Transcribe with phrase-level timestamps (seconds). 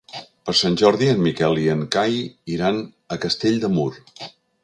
[0.49, 2.17] Per Sant Jordi en Miquel i en Cai
[2.55, 2.81] iran
[3.17, 3.89] a Castell de Mur.